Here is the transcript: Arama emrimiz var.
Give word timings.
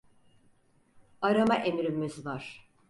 Arama 1.21 1.55
emrimiz 1.55 2.25
var. 2.25 2.69